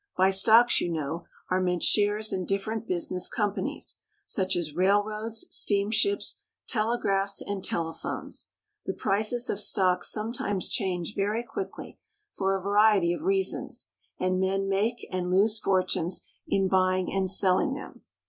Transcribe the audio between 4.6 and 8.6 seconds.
rail roads, steamships, telegraphs, and telephones.